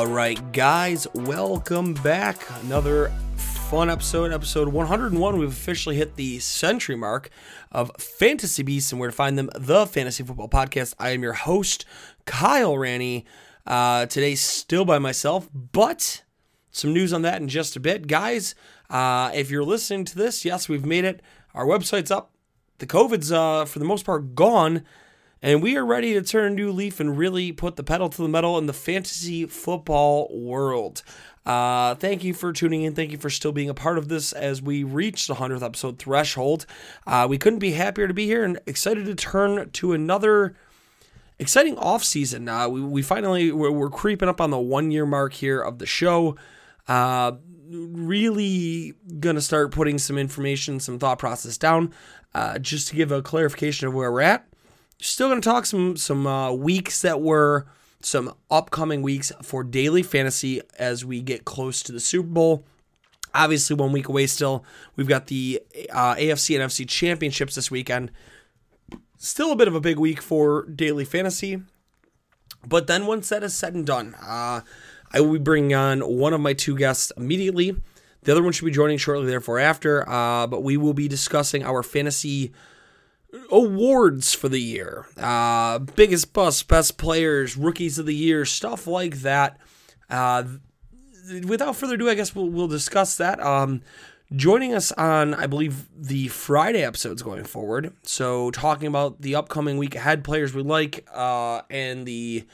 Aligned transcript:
All 0.00 0.06
right, 0.06 0.40
guys, 0.52 1.06
welcome 1.12 1.92
back. 1.92 2.42
Another 2.62 3.12
fun 3.36 3.90
episode, 3.90 4.32
episode 4.32 4.68
101. 4.68 5.36
We've 5.36 5.50
officially 5.50 5.94
hit 5.94 6.16
the 6.16 6.38
century 6.38 6.96
mark 6.96 7.28
of 7.70 7.92
Fantasy 7.98 8.62
Beasts 8.62 8.92
and 8.92 8.98
where 8.98 9.10
to 9.10 9.14
find 9.14 9.36
them, 9.36 9.50
the 9.54 9.86
Fantasy 9.86 10.24
Football 10.24 10.48
Podcast. 10.48 10.94
I 10.98 11.10
am 11.10 11.22
your 11.22 11.34
host, 11.34 11.84
Kyle 12.24 12.78
Ranney. 12.78 13.26
Uh, 13.66 14.06
today, 14.06 14.36
still 14.36 14.86
by 14.86 14.98
myself, 14.98 15.50
but 15.52 16.22
some 16.70 16.94
news 16.94 17.12
on 17.12 17.20
that 17.20 17.42
in 17.42 17.48
just 17.48 17.76
a 17.76 17.80
bit. 17.80 18.06
Guys, 18.06 18.54
uh, 18.88 19.30
if 19.34 19.50
you're 19.50 19.64
listening 19.64 20.06
to 20.06 20.16
this, 20.16 20.46
yes, 20.46 20.66
we've 20.66 20.86
made 20.86 21.04
it. 21.04 21.20
Our 21.52 21.66
website's 21.66 22.10
up. 22.10 22.32
The 22.78 22.86
COVID's, 22.86 23.30
uh, 23.30 23.66
for 23.66 23.78
the 23.78 23.84
most 23.84 24.06
part, 24.06 24.34
gone. 24.34 24.82
And 25.42 25.62
we 25.62 25.74
are 25.78 25.86
ready 25.86 26.12
to 26.12 26.22
turn 26.22 26.52
a 26.52 26.54
new 26.54 26.70
leaf 26.70 27.00
and 27.00 27.16
really 27.16 27.50
put 27.50 27.76
the 27.76 27.82
pedal 27.82 28.10
to 28.10 28.22
the 28.22 28.28
metal 28.28 28.58
in 28.58 28.66
the 28.66 28.74
fantasy 28.74 29.46
football 29.46 30.28
world. 30.30 31.02
Uh, 31.46 31.94
thank 31.94 32.22
you 32.22 32.34
for 32.34 32.52
tuning 32.52 32.82
in. 32.82 32.94
Thank 32.94 33.10
you 33.10 33.16
for 33.16 33.30
still 33.30 33.50
being 33.50 33.70
a 33.70 33.74
part 33.74 33.96
of 33.96 34.08
this 34.08 34.34
as 34.34 34.60
we 34.60 34.84
reach 34.84 35.26
the 35.26 35.36
100th 35.36 35.62
episode 35.62 35.98
threshold. 35.98 36.66
Uh, 37.06 37.26
we 37.28 37.38
couldn't 37.38 37.58
be 37.58 37.72
happier 37.72 38.06
to 38.06 38.12
be 38.12 38.26
here 38.26 38.44
and 38.44 38.60
excited 38.66 39.06
to 39.06 39.14
turn 39.14 39.70
to 39.70 39.94
another 39.94 40.56
exciting 41.38 41.78
off 41.78 42.04
season. 42.04 42.46
Uh, 42.46 42.68
we, 42.68 42.82
we 42.82 43.00
finally, 43.00 43.50
we're, 43.50 43.70
we're, 43.70 43.88
creeping 43.88 44.28
up 44.28 44.42
on 44.42 44.50
the 44.50 44.58
one 44.58 44.90
year 44.90 45.06
mark 45.06 45.32
here 45.32 45.62
of 45.62 45.78
the 45.78 45.86
show. 45.86 46.36
Uh, 46.86 47.32
really 47.70 48.92
gonna 49.20 49.40
start 49.40 49.72
putting 49.72 49.96
some 49.96 50.18
information, 50.18 50.80
some 50.80 50.98
thought 50.98 51.18
process 51.18 51.56
down, 51.56 51.94
uh, 52.34 52.58
just 52.58 52.88
to 52.88 52.94
give 52.94 53.10
a 53.10 53.22
clarification 53.22 53.88
of 53.88 53.94
where 53.94 54.12
we're 54.12 54.20
at 54.20 54.46
still 55.08 55.28
going 55.28 55.40
to 55.40 55.48
talk 55.48 55.66
some 55.66 55.96
some 55.96 56.26
uh, 56.26 56.52
weeks 56.52 57.02
that 57.02 57.20
were 57.20 57.66
some 58.02 58.34
upcoming 58.50 59.02
weeks 59.02 59.32
for 59.42 59.62
daily 59.62 60.02
fantasy 60.02 60.60
as 60.78 61.04
we 61.04 61.20
get 61.20 61.44
close 61.44 61.82
to 61.82 61.92
the 61.92 62.00
Super 62.00 62.28
Bowl. 62.28 62.64
Obviously, 63.34 63.76
one 63.76 63.92
week 63.92 64.08
away 64.08 64.26
still. 64.26 64.64
We've 64.96 65.08
got 65.08 65.28
the 65.28 65.62
uh, 65.92 66.14
AFC 66.16 66.60
and 66.60 66.68
NFC 66.68 66.88
championships 66.88 67.54
this 67.54 67.70
weekend. 67.70 68.10
Still 69.18 69.52
a 69.52 69.56
bit 69.56 69.68
of 69.68 69.74
a 69.74 69.80
big 69.80 69.98
week 69.98 70.20
for 70.20 70.64
daily 70.64 71.04
fantasy. 71.04 71.62
But 72.66 72.86
then 72.86 73.06
once 73.06 73.28
that 73.28 73.42
is 73.42 73.54
said 73.54 73.74
and 73.74 73.86
done, 73.86 74.14
uh, 74.20 74.62
I 75.12 75.20
will 75.20 75.32
be 75.32 75.38
bringing 75.38 75.74
on 75.74 76.00
one 76.00 76.32
of 76.32 76.40
my 76.40 76.52
two 76.52 76.76
guests 76.76 77.12
immediately. 77.16 77.76
The 78.22 78.32
other 78.32 78.42
one 78.42 78.52
should 78.52 78.64
be 78.64 78.70
joining 78.70 78.98
shortly, 78.98 79.26
therefore, 79.26 79.58
after. 79.58 80.08
Uh, 80.08 80.46
but 80.46 80.62
we 80.62 80.76
will 80.76 80.92
be 80.92 81.08
discussing 81.08 81.62
our 81.64 81.82
fantasy 81.82 82.52
awards 83.50 84.34
for 84.34 84.48
the 84.48 84.60
year, 84.60 85.06
uh, 85.18 85.78
biggest 85.78 86.32
bust, 86.32 86.68
best 86.68 86.98
players, 86.98 87.56
rookies 87.56 87.98
of 87.98 88.06
the 88.06 88.14
year, 88.14 88.44
stuff 88.44 88.86
like 88.86 89.16
that. 89.22 89.58
Uh, 90.08 90.44
without 91.46 91.76
further 91.76 91.94
ado, 91.94 92.08
I 92.08 92.14
guess 92.14 92.34
we'll, 92.34 92.48
we'll 92.48 92.68
discuss 92.68 93.16
that. 93.16 93.40
Um, 93.40 93.82
joining 94.34 94.74
us 94.74 94.92
on, 94.92 95.34
I 95.34 95.46
believe, 95.46 95.88
the 95.96 96.28
Friday 96.28 96.82
episodes 96.82 97.22
going 97.22 97.44
forward. 97.44 97.92
So, 98.02 98.50
talking 98.50 98.88
about 98.88 99.20
the 99.20 99.34
upcoming 99.34 99.78
week 99.78 99.94
ahead 99.94 100.24
players 100.24 100.54
we 100.54 100.62
like 100.62 101.06
uh, 101.12 101.62
and 101.70 102.06
the 102.06 102.46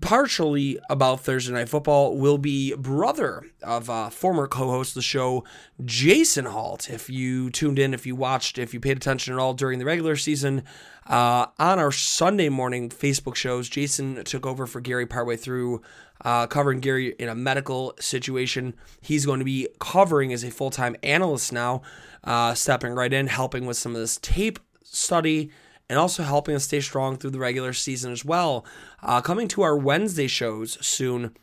partially 0.00 0.78
about 0.90 1.20
Thursday 1.20 1.52
Night 1.52 1.68
Football 1.68 2.16
will 2.16 2.38
be 2.38 2.74
brother 2.74 3.44
of 3.62 3.88
uh, 3.88 4.10
former 4.10 4.46
co-host 4.46 4.90
of 4.90 4.96
the 4.96 5.02
show, 5.02 5.44
Jason 5.84 6.46
Halt. 6.46 6.90
If 6.90 7.08
you 7.08 7.50
tuned 7.50 7.78
in, 7.78 7.94
if 7.94 8.06
you 8.06 8.14
watched, 8.14 8.58
if 8.58 8.74
you 8.74 8.80
paid 8.80 8.96
attention 8.96 9.32
at 9.32 9.40
all 9.40 9.54
during 9.54 9.78
the 9.78 9.84
regular 9.84 10.16
season, 10.16 10.64
uh, 11.06 11.46
on 11.58 11.78
our 11.78 11.92
Sunday 11.92 12.48
morning 12.48 12.90
Facebook 12.90 13.34
shows, 13.34 13.68
Jason 13.68 14.22
took 14.24 14.46
over 14.46 14.66
for 14.66 14.80
Gary 14.80 15.06
partway 15.06 15.36
through, 15.36 15.82
uh, 16.24 16.46
covering 16.46 16.80
Gary 16.80 17.14
in 17.18 17.28
a 17.28 17.34
medical 17.34 17.94
situation. 17.98 18.74
He's 19.00 19.26
going 19.26 19.38
to 19.38 19.44
be 19.44 19.68
covering 19.78 20.32
as 20.32 20.44
a 20.44 20.50
full-time 20.50 20.96
analyst 21.02 21.52
now, 21.52 21.82
uh, 22.22 22.54
stepping 22.54 22.92
right 22.92 23.12
in, 23.12 23.28
helping 23.28 23.66
with 23.66 23.76
some 23.76 23.94
of 23.94 24.00
this 24.00 24.18
tape 24.18 24.58
study 24.82 25.50
and 25.88 25.98
also 25.98 26.22
helping 26.22 26.54
us 26.54 26.64
stay 26.64 26.80
strong 26.80 27.16
through 27.16 27.30
the 27.30 27.38
regular 27.38 27.72
season 27.72 28.12
as 28.12 28.24
well. 28.24 28.64
Uh, 29.02 29.20
coming 29.20 29.48
to 29.48 29.62
our 29.62 29.76
Wednesday 29.76 30.26
shows 30.26 30.78
soon 30.84 31.34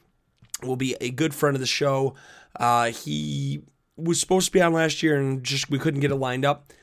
will 0.63 0.75
be 0.75 0.95
a 1.01 1.09
good 1.09 1.33
friend 1.33 1.55
of 1.55 1.59
the 1.59 1.67
show. 1.67 2.15
Uh, 2.59 2.91
he 2.91 3.61
was 3.97 4.19
supposed 4.19 4.47
to 4.47 4.51
be 4.51 4.61
on 4.61 4.73
last 4.73 5.03
year 5.03 5.17
and 5.17 5.43
just 5.43 5.69
we 5.69 5.79
couldn't 5.79 5.99
get 5.99 6.11
it 6.11 6.15
lined 6.15 6.45
up. 6.45 6.73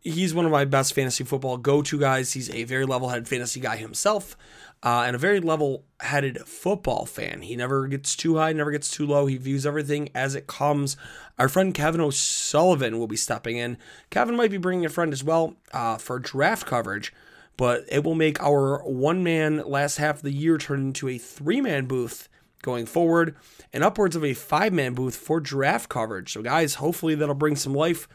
He's 0.00 0.32
one 0.32 0.44
of 0.44 0.52
my 0.52 0.64
best 0.64 0.94
fantasy 0.94 1.24
football 1.24 1.56
go 1.56 1.82
to 1.82 1.98
guys. 1.98 2.32
He's 2.32 2.50
a 2.50 2.64
very 2.64 2.86
level 2.86 3.08
headed 3.08 3.26
fantasy 3.26 3.60
guy 3.60 3.76
himself 3.76 4.36
uh, 4.82 5.04
and 5.06 5.16
a 5.16 5.18
very 5.18 5.40
level 5.40 5.84
headed 6.00 6.38
football 6.46 7.04
fan. 7.04 7.42
He 7.42 7.56
never 7.56 7.88
gets 7.88 8.14
too 8.14 8.36
high, 8.36 8.52
never 8.52 8.70
gets 8.70 8.90
too 8.90 9.06
low. 9.06 9.26
He 9.26 9.36
views 9.36 9.66
everything 9.66 10.10
as 10.14 10.34
it 10.34 10.46
comes. 10.46 10.96
Our 11.38 11.48
friend 11.48 11.74
Kevin 11.74 12.00
O'Sullivan 12.00 12.98
will 12.98 13.06
be 13.06 13.16
stepping 13.16 13.56
in. 13.56 13.76
Kevin 14.10 14.36
might 14.36 14.50
be 14.50 14.58
bringing 14.58 14.86
a 14.86 14.90
friend 14.90 15.12
as 15.12 15.24
well 15.24 15.56
uh, 15.72 15.98
for 15.98 16.18
draft 16.18 16.66
coverage, 16.66 17.12
but 17.56 17.84
it 17.88 18.04
will 18.04 18.14
make 18.14 18.40
our 18.40 18.82
one 18.84 19.24
man 19.24 19.68
last 19.68 19.96
half 19.96 20.16
of 20.16 20.22
the 20.22 20.32
year 20.32 20.58
turn 20.58 20.80
into 20.80 21.08
a 21.08 21.18
three 21.18 21.60
man 21.60 21.86
booth 21.86 22.28
going 22.62 22.86
forward 22.86 23.36
and 23.72 23.84
upwards 23.84 24.16
of 24.16 24.24
a 24.24 24.34
five 24.34 24.72
man 24.72 24.94
booth 24.94 25.16
for 25.16 25.40
draft 25.40 25.88
coverage. 25.88 26.32
So, 26.32 26.42
guys, 26.42 26.76
hopefully 26.76 27.16
that'll 27.16 27.34
bring 27.34 27.56
some 27.56 27.74
life, 27.74 28.08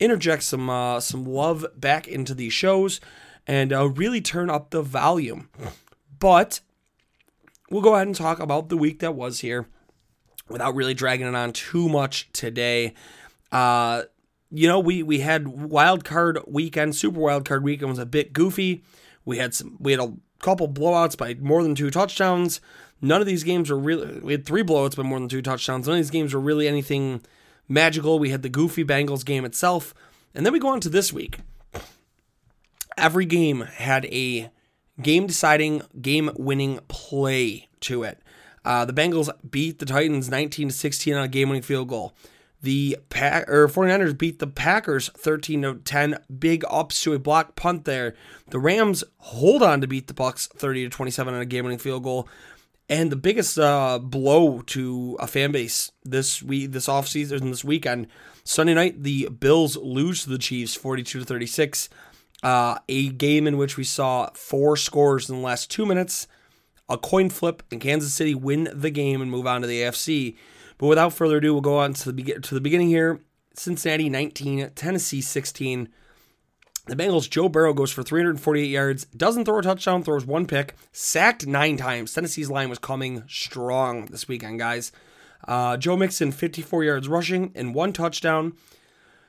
interject 0.00 0.42
some 0.42 0.68
uh, 0.68 0.98
some 0.98 1.24
love 1.24 1.64
back 1.76 2.08
into 2.08 2.34
these 2.34 2.52
shows, 2.52 3.00
and 3.46 3.72
uh, 3.72 3.88
really 3.88 4.20
turn 4.20 4.50
up 4.50 4.70
the 4.70 4.82
volume. 4.82 5.48
But 6.18 6.60
we'll 7.70 7.82
go 7.82 7.94
ahead 7.94 8.06
and 8.06 8.16
talk 8.16 8.40
about 8.40 8.68
the 8.68 8.76
week 8.76 9.00
that 9.00 9.14
was 9.14 9.40
here 9.40 9.66
without 10.48 10.74
really 10.74 10.94
dragging 10.94 11.26
it 11.26 11.34
on 11.34 11.52
too 11.52 11.88
much 11.88 12.30
today. 12.32 12.94
Uh, 13.52 14.02
you 14.50 14.66
know, 14.66 14.80
we 14.80 15.02
we 15.02 15.20
had 15.20 15.48
wild 15.48 16.04
card 16.04 16.38
weekend, 16.46 16.96
super 16.96 17.20
wild 17.20 17.44
card 17.44 17.62
weekend 17.62 17.90
was 17.90 17.98
a 17.98 18.06
bit 18.06 18.32
goofy. 18.32 18.82
We 19.24 19.38
had 19.38 19.54
some 19.54 19.76
we 19.78 19.92
had 19.92 20.00
a 20.00 20.14
couple 20.40 20.68
blowouts 20.68 21.16
by 21.16 21.34
more 21.34 21.62
than 21.62 21.74
two 21.74 21.90
touchdowns. 21.90 22.60
None 23.00 23.20
of 23.20 23.26
these 23.26 23.44
games 23.44 23.70
were 23.70 23.78
really 23.78 24.20
we 24.20 24.32
had 24.32 24.46
three 24.46 24.62
blowouts 24.62 24.96
by 24.96 25.02
more 25.02 25.18
than 25.18 25.28
two 25.28 25.42
touchdowns. 25.42 25.86
None 25.86 25.96
of 25.96 26.00
these 26.00 26.10
games 26.10 26.32
were 26.32 26.40
really 26.40 26.66
anything 26.66 27.22
magical. 27.68 28.18
We 28.18 28.30
had 28.30 28.42
the 28.42 28.48
goofy 28.48 28.84
Bengals 28.84 29.24
game 29.24 29.44
itself. 29.44 29.94
And 30.34 30.44
then 30.44 30.52
we 30.52 30.58
go 30.58 30.68
on 30.68 30.80
to 30.80 30.88
this 30.88 31.12
week. 31.12 31.38
Every 32.96 33.24
game 33.24 33.60
had 33.60 34.06
a 34.06 34.50
game 35.00 35.26
deciding, 35.26 35.82
game 36.00 36.30
winning 36.36 36.80
play 36.88 37.68
to 37.80 38.02
it. 38.02 38.20
Uh, 38.64 38.84
the 38.84 38.92
Bengals 38.92 39.30
beat 39.48 39.78
the 39.78 39.86
Titans 39.86 40.28
19 40.28 40.68
to 40.68 40.74
16 40.74 41.14
on 41.14 41.24
a 41.24 41.28
game 41.28 41.48
winning 41.48 41.62
field 41.62 41.88
goal. 41.88 42.14
The 42.60 42.98
Pack 43.08 43.48
or 43.48 43.68
49ers 43.68 44.18
beat 44.18 44.40
the 44.40 44.46
Packers 44.46 45.08
13 45.10 45.62
to 45.62 45.74
10. 45.76 46.18
Big 46.38 46.64
ups 46.68 47.02
to 47.04 47.12
a 47.12 47.18
block 47.18 47.54
punt 47.54 47.84
there. 47.84 48.14
The 48.50 48.58
Rams 48.58 49.04
hold 49.18 49.62
on 49.62 49.80
to 49.80 49.86
beat 49.86 50.08
the 50.08 50.14
Bucks 50.14 50.48
30 50.48 50.84
to 50.84 50.90
27 50.90 51.34
on 51.34 51.40
a 51.40 51.46
game 51.46 51.64
winning 51.64 51.78
field 51.78 52.02
goal. 52.02 52.28
And 52.90 53.12
the 53.12 53.16
biggest 53.16 53.58
uh, 53.58 53.98
blow 53.98 54.62
to 54.62 55.16
a 55.20 55.26
fan 55.26 55.52
base 55.52 55.92
this 56.04 56.42
week, 56.42 56.72
this 56.72 56.88
offseason, 56.88 57.50
this 57.50 57.62
weekend, 57.62 58.08
Sunday 58.44 58.72
night, 58.74 59.02
the 59.02 59.28
Bills 59.28 59.76
lose 59.76 60.24
to 60.24 60.30
the 60.30 60.38
Chiefs 60.38 60.74
42 60.74 61.20
to 61.20 61.24
36. 61.24 61.90
Uh, 62.42 62.78
a 62.88 63.08
game 63.08 63.46
in 63.46 63.56
which 63.56 63.76
we 63.76 63.84
saw 63.84 64.30
four 64.34 64.76
scores 64.76 65.28
in 65.28 65.36
the 65.36 65.42
last 65.42 65.70
two 65.70 65.84
minutes, 65.84 66.28
a 66.88 66.96
coin 66.96 67.30
flip, 67.30 67.62
and 67.70 67.80
Kansas 67.80 68.14
City 68.14 68.34
win 68.34 68.68
the 68.72 68.90
game 68.90 69.20
and 69.20 69.30
move 69.30 69.46
on 69.46 69.60
to 69.62 69.66
the 69.66 69.82
AFC. 69.82 70.36
But 70.78 70.86
without 70.86 71.12
further 71.12 71.38
ado, 71.38 71.52
we'll 71.52 71.60
go 71.60 71.78
on 71.78 71.94
to 71.94 72.12
the, 72.12 72.12
be- 72.12 72.32
to 72.40 72.54
the 72.54 72.60
beginning 72.60 72.88
here. 72.88 73.20
Cincinnati 73.54 74.08
19, 74.08 74.70
Tennessee 74.76 75.20
16. 75.20 75.88
The 76.86 76.96
Bengals, 76.96 77.28
Joe 77.28 77.50
Burrow 77.50 77.74
goes 77.74 77.92
for 77.92 78.02
348 78.02 78.64
yards, 78.64 79.04
doesn't 79.06 79.44
throw 79.44 79.58
a 79.58 79.62
touchdown, 79.62 80.02
throws 80.02 80.24
one 80.24 80.46
pick, 80.46 80.74
sacked 80.90 81.46
nine 81.46 81.76
times. 81.76 82.14
Tennessee's 82.14 82.50
line 82.50 82.70
was 82.70 82.78
coming 82.78 83.24
strong 83.28 84.06
this 84.06 84.26
weekend, 84.26 84.58
guys. 84.58 84.90
Uh, 85.46 85.76
Joe 85.76 85.96
Mixon, 85.96 86.32
54 86.32 86.84
yards 86.84 87.08
rushing 87.08 87.52
and 87.54 87.74
one 87.74 87.92
touchdown. 87.92 88.54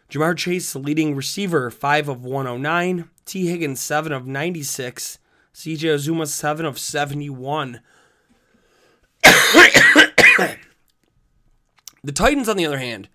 Ja'Marr 0.10 0.36
Chase, 0.36 0.76
leading 0.76 1.16
receiver, 1.16 1.70
5 1.70 2.10
of 2.10 2.26
109. 2.26 3.10
Tee 3.26 3.48
Higgins, 3.48 3.80
7 3.80 4.12
of 4.12 4.26
96. 4.26 5.20
CJ 5.54 5.96
Uzomah, 5.96 6.28
7 6.28 6.66
of 6.66 6.80
71. 6.80 7.82
the 12.04 12.12
Titans, 12.14 12.50
on 12.50 12.58
the 12.58 12.66
other 12.66 12.80
hand, 12.80 13.10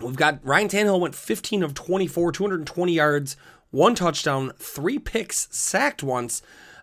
We've 0.00 0.16
got 0.16 0.44
Ryan 0.44 0.68
Tannehill 0.68 1.00
went 1.00 1.14
15 1.14 1.62
of 1.62 1.74
24, 1.74 2.32
220 2.32 2.92
yards, 2.92 3.36
one 3.70 3.94
touchdown, 3.94 4.52
three 4.58 4.98
picks, 4.98 5.48
sacked 5.50 6.02
once. 6.02 6.40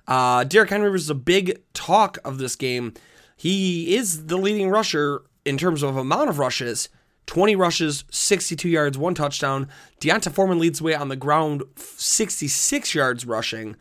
Uh, 0.07 0.43
Derrick 0.43 0.69
Henry 0.69 0.91
was 0.91 1.09
a 1.09 1.15
big 1.15 1.61
talk 1.73 2.17
of 2.25 2.37
this 2.37 2.55
game. 2.55 2.93
He 3.37 3.95
is 3.95 4.27
the 4.27 4.37
leading 4.37 4.69
rusher 4.69 5.23
in 5.45 5.57
terms 5.57 5.81
of 5.81 5.95
amount 5.95 6.29
of 6.29 6.39
rushes. 6.39 6.89
20 7.25 7.55
rushes, 7.55 8.05
62 8.11 8.69
yards, 8.69 8.97
one 8.97 9.15
touchdown. 9.15 9.67
D'Onta 9.99 10.31
Foreman 10.31 10.59
leads 10.59 10.79
the 10.79 10.85
way 10.85 10.95
on 10.95 11.09
the 11.09 11.15
ground, 11.15 11.63
66 11.75 12.93
yards 12.93 13.25
rushing. 13.25 13.75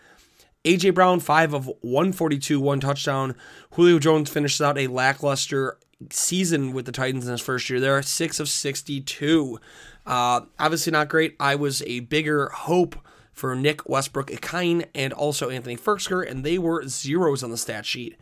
AJ 0.64 0.94
Brown, 0.94 1.20
5 1.20 1.52
of 1.52 1.66
142, 1.82 2.58
one 2.58 2.80
touchdown. 2.80 3.34
Julio 3.72 3.98
Jones 3.98 4.30
finishes 4.30 4.62
out 4.62 4.78
a 4.78 4.86
lackluster 4.86 5.78
season 6.10 6.72
with 6.72 6.86
the 6.86 6.92
Titans 6.92 7.26
in 7.26 7.32
his 7.32 7.40
first 7.40 7.68
year 7.68 7.80
there, 7.80 8.00
six 8.02 8.40
of 8.40 8.48
62. 8.48 9.60
Uh, 10.06 10.40
obviously 10.58 10.90
not 10.90 11.08
great. 11.08 11.36
I 11.38 11.54
was 11.54 11.82
a 11.82 12.00
bigger 12.00 12.48
hope 12.48 12.96
for 13.32 13.54
Nick 13.54 13.88
Westbrook 13.88 14.28
Ikhine 14.30 14.86
and 14.94 15.12
also 15.12 15.50
Anthony 15.50 15.76
Firkser, 15.76 16.28
and 16.28 16.44
they 16.44 16.56
were 16.56 16.86
zeros 16.88 17.42
on 17.42 17.50
the 17.50 17.56
stat 17.56 17.84
sheet. 17.84 18.16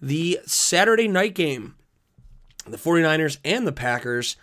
The 0.00 0.40
Saturday 0.46 1.08
night 1.08 1.34
game, 1.34 1.74
the 2.66 2.76
49ers 2.76 3.38
and 3.44 3.66
the 3.66 3.72
Packers, 3.72 4.36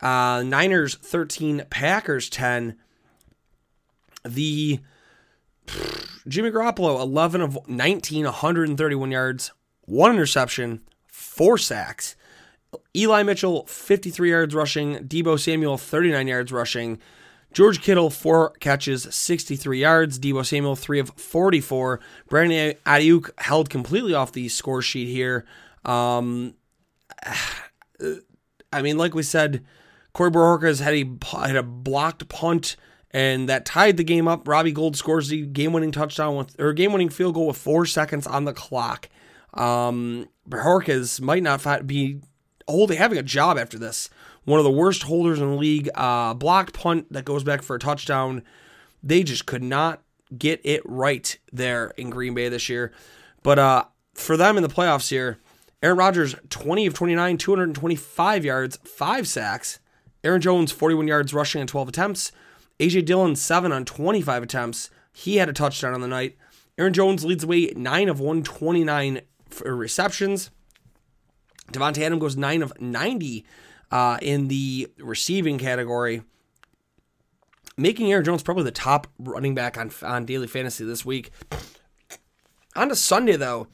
uh, 0.00 0.42
Niners 0.44 0.96
13, 0.96 1.64
Packers 1.70 2.28
10. 2.28 2.76
The 4.24 4.80
Jimmy 6.28 6.50
Garoppolo, 6.50 7.00
11 7.00 7.40
of 7.40 7.68
19, 7.68 8.24
131 8.24 9.10
yards, 9.10 9.52
one 9.82 10.12
interception, 10.12 10.82
four 11.06 11.58
sacks. 11.58 12.16
Eli 12.94 13.22
Mitchell, 13.22 13.66
53 13.66 14.30
yards 14.30 14.54
rushing. 14.54 14.96
Deebo 14.98 15.38
Samuel, 15.38 15.78
39 15.78 16.28
yards 16.28 16.52
rushing. 16.52 16.98
George 17.52 17.82
Kittle, 17.82 18.10
four 18.10 18.50
catches, 18.60 19.12
63 19.12 19.80
yards. 19.80 20.18
Deebo 20.18 20.46
Samuel, 20.46 20.76
three 20.76 21.00
of 21.00 21.10
44. 21.16 22.00
Brandon 22.28 22.74
Aiyuk 22.86 23.30
held 23.38 23.70
completely 23.70 24.14
off 24.14 24.32
the 24.32 24.48
score 24.48 24.82
sheet 24.82 25.08
here. 25.08 25.44
Um, 25.84 26.54
I 28.72 28.82
mean, 28.82 28.96
like 28.96 29.14
we 29.14 29.22
said, 29.22 29.64
Corey 30.12 30.30
Bojorquez 30.30 30.80
had 30.80 30.94
a, 30.94 31.46
had 31.46 31.56
a 31.56 31.62
blocked 31.62 32.28
punt, 32.28 32.76
and 33.10 33.48
that 33.48 33.64
tied 33.64 33.96
the 33.96 34.04
game 34.04 34.28
up. 34.28 34.46
Robbie 34.46 34.72
Gould 34.72 34.96
scores 34.96 35.28
the 35.28 35.46
game-winning 35.46 35.92
touchdown 35.92 36.36
with, 36.36 36.58
or 36.60 36.72
game-winning 36.72 37.08
field 37.08 37.34
goal 37.34 37.48
with 37.48 37.56
four 37.56 37.84
seconds 37.86 38.26
on 38.26 38.44
the 38.44 38.52
clock. 38.52 39.08
Um, 39.54 40.28
Bojorquez 40.48 41.20
might 41.20 41.42
not 41.42 41.86
be 41.86 42.20
holding 42.68 42.98
having 42.98 43.18
a 43.18 43.22
job 43.22 43.58
after 43.58 43.78
this. 43.78 44.08
One 44.44 44.58
of 44.58 44.64
the 44.64 44.70
worst 44.70 45.02
holders 45.02 45.40
in 45.40 45.50
the 45.50 45.56
league. 45.56 45.90
Uh, 45.94 46.34
blocked 46.34 46.74
punt 46.74 47.12
that 47.12 47.24
goes 47.24 47.44
back 47.44 47.62
for 47.62 47.76
a 47.76 47.78
touchdown. 47.78 48.42
They 49.02 49.22
just 49.22 49.46
could 49.46 49.62
not 49.62 50.02
get 50.36 50.60
it 50.64 50.82
right 50.84 51.38
there 51.52 51.92
in 51.96 52.10
Green 52.10 52.34
Bay 52.34 52.48
this 52.48 52.68
year. 52.68 52.92
But 53.42 53.58
uh, 53.58 53.84
for 54.14 54.36
them 54.36 54.56
in 54.56 54.62
the 54.62 54.68
playoffs 54.68 55.10
here, 55.10 55.38
Aaron 55.82 55.96
Rodgers, 55.96 56.34
20 56.50 56.86
of 56.86 56.94
29, 56.94 57.38
225 57.38 58.44
yards, 58.44 58.78
five 58.84 59.26
sacks. 59.26 59.78
Aaron 60.22 60.40
Jones, 60.40 60.72
41 60.72 61.08
yards 61.08 61.32
rushing 61.32 61.60
and 61.60 61.68
12 61.68 61.88
attempts. 61.88 62.32
AJ 62.78 63.06
Dillon, 63.06 63.36
7 63.36 63.72
on 63.72 63.84
25 63.84 64.42
attempts. 64.42 64.90
He 65.12 65.36
had 65.36 65.48
a 65.48 65.52
touchdown 65.52 65.94
on 65.94 66.00
the 66.00 66.08
night. 66.08 66.36
Aaron 66.78 66.92
Jones 66.92 67.24
leads 67.24 67.42
the 67.42 67.46
way, 67.46 67.72
9 67.74 68.08
of 68.08 68.20
129 68.20 69.20
for 69.48 69.74
receptions. 69.74 70.50
Davante 71.72 71.98
Adam 71.98 72.18
goes 72.18 72.36
9 72.36 72.62
of 72.62 72.78
90 72.80 73.44
uh, 73.90 74.18
in 74.22 74.48
the 74.48 74.88
receiving 74.98 75.58
category, 75.58 76.22
making 77.76 78.10
Aaron 78.12 78.24
Jones 78.24 78.42
probably 78.42 78.64
the 78.64 78.70
top 78.70 79.06
running 79.18 79.54
back 79.54 79.78
on, 79.78 79.90
on 80.02 80.24
daily 80.24 80.46
fantasy 80.46 80.84
this 80.84 81.04
week. 81.04 81.30
On 82.76 82.88
to 82.88 82.96
Sunday, 82.96 83.36
though, 83.36 83.66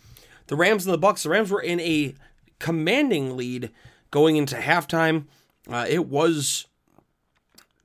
the 0.47 0.57
Rams 0.57 0.87
and 0.87 0.93
the 0.93 0.99
Bucks. 0.99 1.23
The 1.23 1.31
Rams 1.31 1.51
were 1.51 1.61
in 1.61 1.81
a 1.81 2.15
commanding 2.59 3.37
lead 3.37 3.71
going 4.11 4.37
into 4.37 4.57
halftime. 4.57 5.25
Uh, 5.69 5.87
it 5.89 6.07
was 6.07 6.67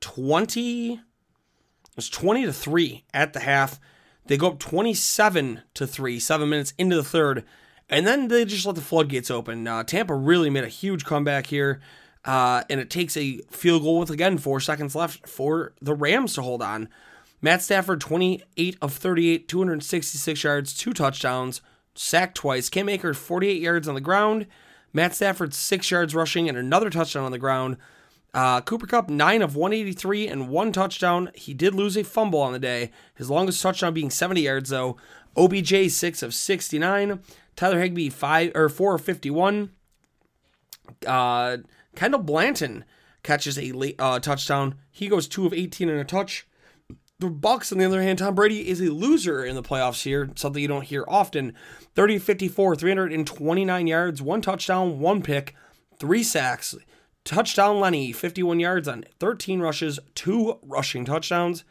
20 0.00 0.94
it 0.94 1.96
was 1.96 2.08
20 2.08 2.46
to 2.46 2.52
3 2.52 3.04
at 3.12 3.34
the 3.34 3.40
half. 3.40 3.78
They 4.26 4.36
go 4.36 4.48
up 4.48 4.58
27 4.58 5.62
to 5.74 5.86
3 5.86 6.20
7 6.20 6.48
minutes 6.48 6.74
into 6.78 6.96
the 6.96 7.04
third 7.04 7.44
and 7.92 8.06
then 8.06 8.28
they 8.28 8.46
just 8.46 8.64
let 8.64 8.74
the 8.74 8.80
floodgates 8.80 9.30
open. 9.30 9.66
Uh, 9.68 9.84
Tampa 9.84 10.14
really 10.14 10.48
made 10.48 10.64
a 10.64 10.68
huge 10.68 11.04
comeback 11.04 11.46
here. 11.46 11.80
Uh, 12.24 12.62
and 12.70 12.80
it 12.80 12.88
takes 12.88 13.16
a 13.16 13.38
field 13.50 13.82
goal 13.82 13.98
with, 13.98 14.10
again, 14.10 14.38
four 14.38 14.60
seconds 14.60 14.94
left 14.94 15.28
for 15.28 15.74
the 15.82 15.94
Rams 15.94 16.34
to 16.34 16.42
hold 16.42 16.62
on. 16.62 16.88
Matt 17.42 17.60
Stafford, 17.60 18.00
28 18.00 18.78
of 18.80 18.94
38, 18.94 19.48
266 19.48 20.44
yards, 20.44 20.72
two 20.72 20.92
touchdowns, 20.92 21.60
sacked 21.94 22.36
twice. 22.36 22.68
Cam 22.68 22.88
Akers, 22.88 23.16
48 23.16 23.60
yards 23.60 23.88
on 23.88 23.94
the 23.94 24.00
ground. 24.00 24.46
Matt 24.92 25.14
Stafford, 25.14 25.54
six 25.54 25.90
yards 25.90 26.14
rushing 26.14 26.48
and 26.48 26.58
another 26.58 26.90
touchdown 26.90 27.24
on 27.24 27.32
the 27.32 27.38
ground. 27.38 27.76
Uh, 28.34 28.60
Cooper 28.62 28.86
Kupp, 28.86 29.10
9 29.10 29.42
of 29.42 29.56
183 29.56 30.26
and 30.26 30.48
one 30.48 30.72
touchdown. 30.72 31.30
He 31.34 31.52
did 31.52 31.74
lose 31.74 31.96
a 31.96 32.04
fumble 32.04 32.40
on 32.40 32.52
the 32.52 32.58
day. 32.58 32.90
His 33.14 33.30
longest 33.30 33.62
touchdown 33.62 33.94
being 33.94 34.10
70 34.10 34.40
yards, 34.40 34.70
though. 34.70 34.96
OBJ, 35.36 35.90
6 35.90 36.22
of 36.22 36.34
69. 36.34 37.20
Tyler 37.56 37.80
Higbee 37.80 38.08
five 38.08 38.52
or 38.54 38.68
four 38.68 38.94
of 38.94 39.02
fifty 39.02 39.30
one. 39.30 39.70
Uh, 41.06 41.58
Kendall 41.94 42.20
Blanton 42.20 42.84
catches 43.22 43.58
a 43.58 43.72
late 43.72 43.96
uh, 43.98 44.18
touchdown. 44.18 44.76
He 44.90 45.08
goes 45.08 45.28
two 45.28 45.46
of 45.46 45.52
eighteen 45.52 45.88
and 45.88 46.00
a 46.00 46.04
touch. 46.04 46.46
The 47.22 47.30
Bucks, 47.30 47.70
on 47.70 47.78
the 47.78 47.84
other 47.84 48.02
hand, 48.02 48.18
Tom 48.18 48.34
Brady 48.34 48.68
is 48.68 48.80
a 48.80 48.90
loser 48.90 49.44
in 49.44 49.54
the 49.54 49.62
playoffs 49.62 50.02
here, 50.02 50.28
something 50.34 50.60
you 50.60 50.66
don't 50.66 50.82
hear 50.82 51.04
often. 51.06 51.54
30 51.94 52.18
54, 52.18 52.74
329 52.74 53.86
yards, 53.86 54.20
one 54.20 54.42
touchdown, 54.42 54.98
one 54.98 55.22
pick, 55.22 55.54
three 56.00 56.24
sacks. 56.24 56.74
Touchdown 57.24 57.78
Lenny, 57.78 58.10
51 58.10 58.58
yards 58.58 58.88
on 58.88 59.04
13 59.20 59.60
rushes, 59.60 60.00
two 60.16 60.58
rushing 60.62 61.04
touchdowns. 61.04 61.62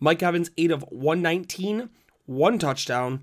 Mike 0.00 0.22
Evans, 0.22 0.50
8 0.56 0.70
of 0.70 0.82
119, 0.88 1.90
one 2.24 2.58
touchdown. 2.58 3.22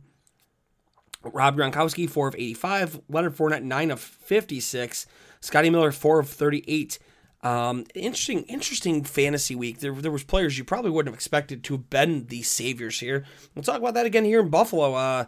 Rob 1.24 1.58
Gronkowski, 1.58 2.08
4 2.08 2.28
of 2.28 2.36
85. 2.36 3.02
Leonard 3.10 3.36
Fournette, 3.36 3.64
9 3.64 3.90
of 3.90 4.00
56. 4.00 5.08
Scotty 5.42 5.72
Miller, 5.72 5.92
4 5.92 6.20
of 6.20 6.30
38. 6.30 7.00
Um, 7.44 7.86
interesting, 7.94 8.44
interesting 8.44 9.04
fantasy 9.04 9.54
week. 9.54 9.80
There, 9.80 9.94
there 9.94 10.12
was 10.12 10.24
players 10.24 10.58
you 10.58 10.64
probably 10.64 10.92
wouldn't 10.92 11.14
have 11.14 11.18
expected 11.18 11.64
to 11.66 11.74
have 11.74 11.90
been 11.90 12.28
the 12.28 12.42
saviors 12.42 13.02
here. 13.02 13.26
We'll 13.54 13.64
talk 13.64 13.80
about 13.80 13.94
that 13.96 14.06
again 14.06 14.24
here 14.24 14.40
in 14.40 14.50
Buffalo. 14.50 14.94
Uh, 14.94 15.26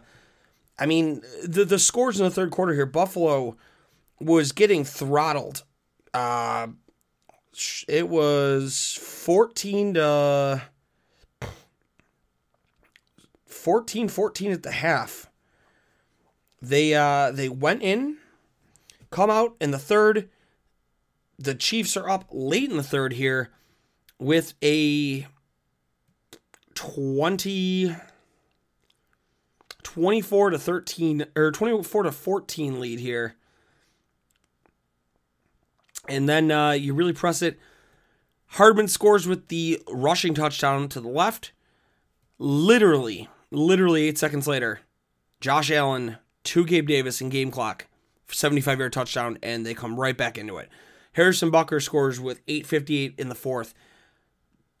I 0.78 0.86
mean, 0.86 1.22
the 1.42 1.64
the 1.64 1.78
scores 1.78 2.18
in 2.18 2.24
the 2.24 2.30
third 2.30 2.50
quarter 2.50 2.72
here, 2.72 2.86
Buffalo 2.86 3.56
was 4.18 4.52
getting 4.52 4.82
throttled. 4.82 5.62
Uh, 6.14 6.68
it 7.86 8.08
was 8.08 8.98
14 9.00 9.94
to 9.94 10.62
14 13.44 14.08
14 14.08 14.52
at 14.52 14.62
the 14.62 14.70
half. 14.70 15.30
They 16.62 16.94
uh 16.94 17.30
they 17.30 17.50
went 17.50 17.82
in, 17.82 18.16
come 19.10 19.30
out 19.30 19.56
in 19.60 19.70
the 19.70 19.78
third. 19.78 20.30
The 21.38 21.54
Chiefs 21.54 21.96
are 21.96 22.08
up 22.08 22.26
late 22.30 22.70
in 22.70 22.76
the 22.76 22.82
third 22.82 23.12
here 23.12 23.50
with 24.18 24.54
a 24.62 25.26
20 26.74 27.94
24 29.82 30.50
to 30.50 30.58
13 30.58 31.26
or 31.36 31.50
24 31.50 32.02
to 32.02 32.12
14 32.12 32.80
lead 32.80 33.00
here. 33.00 33.34
And 36.08 36.28
then 36.28 36.50
uh, 36.50 36.72
you 36.72 36.92
really 36.92 37.12
press 37.12 37.40
it. 37.40 37.58
Hardman 38.48 38.88
scores 38.88 39.26
with 39.26 39.48
the 39.48 39.82
rushing 39.88 40.34
touchdown 40.34 40.88
to 40.90 41.00
the 41.00 41.08
left. 41.08 41.52
Literally, 42.38 43.28
literally 43.50 44.06
eight 44.06 44.18
seconds 44.18 44.46
later, 44.46 44.80
Josh 45.40 45.70
Allen 45.70 46.18
to 46.44 46.64
Gabe 46.64 46.88
Davis 46.88 47.20
in 47.20 47.30
game 47.30 47.50
clock, 47.50 47.86
75 48.30 48.78
yard 48.78 48.92
touchdown, 48.92 49.38
and 49.42 49.64
they 49.64 49.74
come 49.74 49.98
right 49.98 50.16
back 50.16 50.36
into 50.36 50.58
it. 50.58 50.68
Harrison 51.16 51.50
Butker 51.50 51.82
scores 51.82 52.20
with 52.20 52.44
8:58 52.46 53.18
in 53.18 53.30
the 53.30 53.34
fourth. 53.34 53.74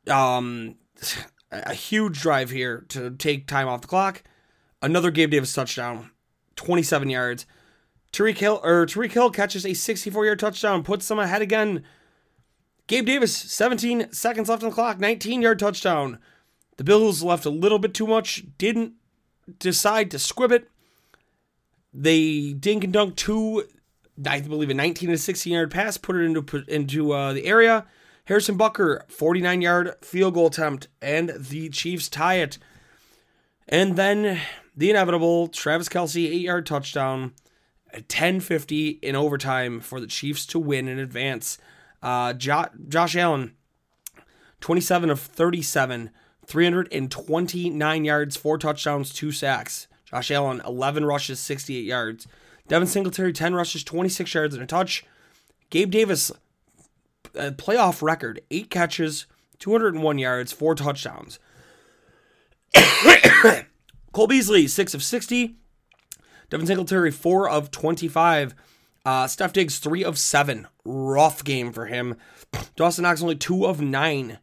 Um, 0.06 0.76
a 1.50 1.72
huge 1.72 2.20
drive 2.20 2.50
here 2.50 2.84
to 2.90 3.10
take 3.10 3.46
time 3.46 3.68
off 3.68 3.80
the 3.80 3.88
clock. 3.88 4.22
Another 4.82 5.10
Gabe 5.10 5.30
Davis 5.30 5.54
touchdown, 5.54 6.10
27 6.56 7.08
yards. 7.08 7.46
Tariq 8.12 8.36
Hill 8.36 8.60
or 8.62 8.84
Tyreek 8.84 9.12
Hill 9.12 9.30
catches 9.30 9.64
a 9.64 9.70
64-yard 9.70 10.38
touchdown, 10.38 10.82
puts 10.82 11.08
them 11.08 11.18
ahead 11.18 11.40
again. 11.40 11.82
Gabe 12.86 13.06
Davis, 13.06 13.34
17 13.34 14.12
seconds 14.12 14.50
left 14.50 14.62
on 14.62 14.68
the 14.68 14.74
clock, 14.74 14.98
19-yard 14.98 15.58
touchdown. 15.58 16.18
The 16.76 16.84
Bills 16.84 17.22
left 17.22 17.46
a 17.46 17.50
little 17.50 17.78
bit 17.78 17.94
too 17.94 18.06
much, 18.06 18.44
didn't 18.58 18.92
decide 19.58 20.10
to 20.10 20.18
squib 20.18 20.52
it. 20.52 20.68
They 21.94 22.52
dink 22.52 22.84
and 22.84 22.92
dunk 22.92 23.16
two, 23.16 23.64
I 24.24 24.40
believe 24.40 24.70
a 24.70 24.74
19 24.74 25.10
to 25.10 25.18
16 25.18 25.52
yard 25.52 25.70
pass, 25.70 25.96
put 25.96 26.16
it 26.16 26.24
into 26.24 26.64
into 26.68 27.12
uh, 27.12 27.32
the 27.32 27.46
area. 27.46 27.86
Harrison 28.26 28.58
Butker, 28.58 29.08
49 29.10 29.62
yard 29.62 29.94
field 30.02 30.34
goal 30.34 30.46
attempt, 30.48 30.88
and 31.00 31.32
the 31.36 31.68
Chiefs 31.68 32.08
tie 32.08 32.36
it. 32.36 32.58
And 33.68 33.96
then 33.96 34.40
the 34.76 34.90
inevitable 34.90 35.48
Travis 35.48 35.88
Kelce, 35.88 36.26
eight 36.26 36.40
yard 36.42 36.66
touchdown 36.66 37.32
at 37.92 38.02
1050 38.02 38.98
in 39.02 39.16
overtime 39.16 39.80
for 39.80 40.00
the 40.00 40.06
Chiefs 40.06 40.44
to 40.46 40.58
win 40.58 40.88
in 40.88 40.98
advance. 40.98 41.58
Uh, 42.02 42.32
jo- 42.32 42.66
Josh 42.88 43.16
Allen, 43.16 43.54
27 44.60 45.10
of 45.10 45.20
37, 45.20 46.10
329 46.46 48.04
yards, 48.04 48.36
four 48.36 48.58
touchdowns, 48.58 49.12
two 49.12 49.32
sacks. 49.32 49.88
Josh 50.04 50.30
Allen, 50.30 50.60
11 50.64 51.04
rushes, 51.04 51.40
68 51.40 51.84
yards. 51.84 52.26
Devin 52.68 52.88
Singletary, 52.88 53.32
10 53.32 53.54
rushes, 53.54 53.84
26 53.84 54.34
yards, 54.34 54.54
and 54.54 54.62
a 54.62 54.66
touch. 54.66 55.04
Gabe 55.70 55.90
Davis, 55.90 56.30
a 57.34 57.52
playoff 57.52 58.02
record, 58.02 58.40
eight 58.50 58.70
catches, 58.70 59.26
201 59.58 60.18
yards, 60.18 60.52
four 60.52 60.74
touchdowns. 60.74 61.38
Cole 64.12 64.26
Beasley, 64.26 64.66
6 64.66 64.94
of 64.94 65.02
60. 65.02 65.56
Devin 66.50 66.66
Singletary, 66.66 67.10
4 67.10 67.48
of 67.48 67.70
25. 67.70 68.54
Uh, 69.04 69.26
Steph 69.26 69.52
Diggs, 69.52 69.78
3 69.78 70.04
of 70.04 70.18
7. 70.18 70.66
Rough 70.84 71.44
game 71.44 71.72
for 71.72 71.86
him. 71.86 72.16
Dawson 72.76 73.02
Knox, 73.02 73.22
only 73.22 73.36
2 73.36 73.66
of 73.66 73.80
9. 73.80 74.38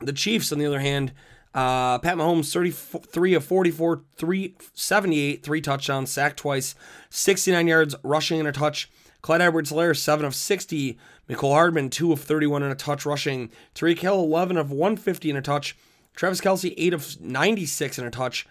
The 0.00 0.12
Chiefs, 0.12 0.52
on 0.52 0.58
the 0.58 0.66
other 0.66 0.80
hand, 0.80 1.12
uh, 1.54 1.98
Pat 1.98 2.16
Mahomes, 2.16 2.52
33 2.52 3.34
of 3.34 3.44
44, 3.44 4.02
378, 4.16 5.42
three 5.42 5.60
touchdowns, 5.60 6.10
sacked 6.10 6.38
twice, 6.38 6.74
69 7.10 7.66
yards, 7.66 7.94
rushing 8.02 8.38
and 8.38 8.48
a 8.48 8.52
touch. 8.52 8.90
Clyde 9.20 9.40
Edwards 9.40 9.70
Helaire, 9.70 9.96
7 9.96 10.24
of 10.24 10.34
60. 10.34 10.98
Mecole 11.28 11.52
Hardman, 11.52 11.90
2 11.90 12.12
of 12.12 12.20
31 12.20 12.62
and 12.62 12.72
a 12.72 12.74
touch 12.74 13.06
rushing. 13.06 13.50
Tyreek 13.74 14.00
Hill, 14.00 14.20
11 14.20 14.56
of 14.56 14.70
150 14.70 15.30
and 15.30 15.38
a 15.38 15.42
touch. 15.42 15.76
Travis 16.16 16.40
Kelce, 16.40 16.74
8 16.76 16.92
of 16.92 17.20
96 17.20 17.98
and 17.98 18.08
a 18.08 18.10
touch. 18.10 18.46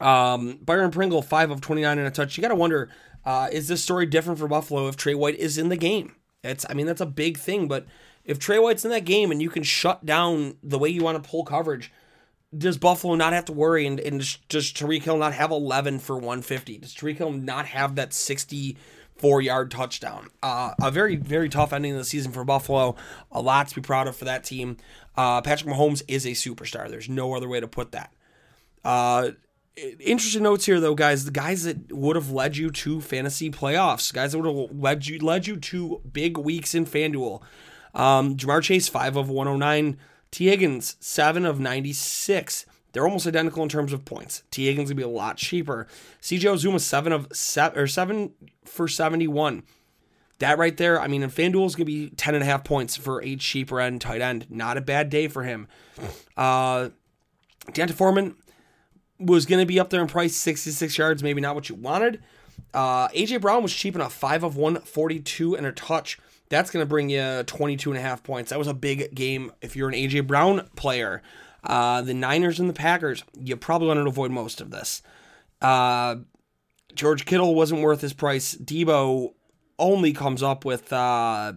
Um, 0.00 0.58
Byron 0.62 0.90
Pringle, 0.90 1.22
5 1.22 1.50
of 1.50 1.60
29 1.60 1.98
and 1.98 2.06
a 2.06 2.10
touch. 2.10 2.36
You 2.36 2.42
got 2.42 2.48
to 2.48 2.54
wonder, 2.54 2.90
uh, 3.24 3.48
is 3.52 3.68
this 3.68 3.82
story 3.82 4.06
different 4.06 4.38
for 4.38 4.48
Buffalo 4.48 4.88
if 4.88 4.96
Trey 4.96 5.14
White 5.14 5.38
is 5.38 5.56
in 5.56 5.68
the 5.68 5.76
game? 5.76 6.16
It's, 6.42 6.66
I 6.68 6.74
mean, 6.74 6.86
that's 6.86 7.00
a 7.00 7.06
big 7.06 7.38
thing, 7.38 7.68
but 7.68 7.86
if 8.24 8.38
Trey 8.38 8.58
White's 8.58 8.84
in 8.84 8.90
that 8.90 9.04
game 9.04 9.30
and 9.30 9.40
you 9.40 9.50
can 9.50 9.62
shut 9.62 10.04
down 10.04 10.56
the 10.62 10.78
way 10.78 10.88
you 10.88 11.02
want 11.02 11.22
to 11.22 11.28
pull 11.28 11.44
coverage, 11.44 11.92
does 12.56 12.78
Buffalo 12.78 13.14
not 13.14 13.32
have 13.32 13.44
to 13.46 13.52
worry 13.52 13.86
and, 13.86 14.00
and 14.00 14.20
does 14.48 14.72
Tyreek 14.72 15.02
Hill 15.02 15.16
not 15.16 15.34
have 15.34 15.50
11 15.50 16.00
for 16.00 16.16
150? 16.16 16.78
Does 16.78 16.94
Tyreek 16.94 17.16
Hill 17.16 17.32
not 17.32 17.66
have 17.66 17.94
that 17.94 18.12
64 18.12 19.42
yard 19.42 19.70
touchdown? 19.70 20.28
Uh, 20.42 20.74
a 20.82 20.90
very, 20.90 21.16
very 21.16 21.48
tough 21.48 21.72
ending 21.72 21.92
of 21.92 21.98
the 21.98 22.04
season 22.04 22.32
for 22.32 22.44
Buffalo. 22.44 22.96
A 23.30 23.40
lot 23.40 23.68
to 23.68 23.74
be 23.74 23.80
proud 23.80 24.08
of 24.08 24.16
for 24.16 24.24
that 24.24 24.44
team. 24.44 24.76
Uh, 25.16 25.40
Patrick 25.40 25.72
Mahomes 25.72 26.02
is 26.08 26.26
a 26.26 26.30
superstar. 26.30 26.88
There's 26.88 27.08
no 27.08 27.34
other 27.34 27.48
way 27.48 27.60
to 27.60 27.68
put 27.68 27.92
that. 27.92 28.12
Uh, 28.84 29.30
interesting 29.98 30.42
notes 30.42 30.66
here, 30.66 30.80
though, 30.80 30.94
guys. 30.94 31.24
The 31.24 31.30
guys 31.30 31.64
that 31.64 31.92
would 31.92 32.16
have 32.16 32.30
led 32.30 32.56
you 32.56 32.70
to 32.70 33.00
fantasy 33.00 33.50
playoffs, 33.50 34.12
guys 34.12 34.32
that 34.32 34.38
would 34.38 34.46
have 34.46 34.76
led 34.76 35.06
you 35.06 35.18
led 35.18 35.46
you 35.46 35.56
to 35.56 36.00
big 36.10 36.36
weeks 36.38 36.74
in 36.74 36.86
FanDuel. 36.86 37.42
Um, 37.94 38.36
Ja'Marr 38.36 38.62
Chase, 38.62 38.88
5 38.88 39.16
of 39.16 39.28
109. 39.28 39.96
Tee 40.30 40.46
Higgins, 40.46 40.96
7 41.00 41.44
of 41.44 41.58
96. 41.58 42.66
They're 42.92 43.04
almost 43.04 43.26
identical 43.26 43.62
in 43.62 43.68
terms 43.68 43.92
of 43.92 44.04
points. 44.04 44.42
Tee 44.50 44.66
Higgins 44.66 44.90
gonna 44.90 44.96
be 44.96 45.02
a 45.02 45.08
lot 45.08 45.36
cheaper. 45.36 45.86
CJ 46.20 46.42
Uzomah, 46.42 46.80
7 46.80 47.12
of 47.12 47.28
7 47.32 47.78
or 47.78 47.86
7 47.86 48.32
for 48.64 48.88
71. 48.88 49.62
That 50.38 50.58
right 50.58 50.76
there, 50.76 51.00
I 51.00 51.06
mean, 51.06 51.22
in 51.22 51.30
FanDuel 51.30 51.66
is 51.66 51.74
gonna 51.74 51.84
be 51.84 52.10
10 52.10 52.34
and 52.34 52.42
a 52.42 52.46
half 52.46 52.64
points 52.64 52.96
for 52.96 53.22
a 53.22 53.36
cheaper 53.36 53.80
end 53.80 54.00
tight 54.00 54.20
end. 54.20 54.46
Not 54.48 54.76
a 54.76 54.80
bad 54.80 55.10
day 55.10 55.28
for 55.28 55.42
him. 55.42 55.68
Uh 56.36 56.90
D'Onta 57.72 57.92
Foreman 57.92 58.36
was 59.18 59.46
gonna 59.46 59.66
be 59.66 59.78
up 59.78 59.90
there 59.90 60.00
in 60.00 60.08
price, 60.08 60.34
66 60.34 60.96
yards, 60.96 61.22
maybe 61.22 61.40
not 61.40 61.54
what 61.54 61.68
you 61.68 61.74
wanted. 61.74 62.22
Uh, 62.72 63.08
AJ 63.08 63.40
Brown 63.40 63.62
was 63.62 63.74
cheap 63.74 63.94
enough, 63.94 64.12
5 64.12 64.44
of 64.44 64.56
142 64.56 65.56
and 65.56 65.66
a 65.66 65.72
touch. 65.72 66.18
That's 66.50 66.70
going 66.70 66.82
to 66.82 66.88
bring 66.88 67.08
you 67.08 67.42
22 67.44 67.90
and 67.90 67.98
a 67.98 68.02
half 68.02 68.22
points. 68.22 68.50
That 68.50 68.58
was 68.58 68.68
a 68.68 68.74
big 68.74 69.14
game 69.14 69.52
if 69.62 69.76
you're 69.76 69.88
an 69.88 69.94
A.J. 69.94 70.20
Brown 70.20 70.68
player. 70.76 71.22
Uh, 71.64 72.02
the 72.02 72.14
Niners 72.14 72.58
and 72.58 72.68
the 72.68 72.74
Packers, 72.74 73.24
you 73.38 73.56
probably 73.56 73.88
want 73.88 73.98
to 73.98 74.06
avoid 74.06 74.30
most 74.30 74.60
of 74.60 74.70
this. 74.70 75.02
Uh, 75.62 76.16
George 76.94 77.24
Kittle 77.24 77.54
wasn't 77.54 77.82
worth 77.82 78.00
his 78.00 78.12
price. 78.12 78.56
Deebo 78.56 79.32
only 79.78 80.12
comes 80.12 80.42
up 80.42 80.64
with 80.64 80.92
uh, 80.92 81.52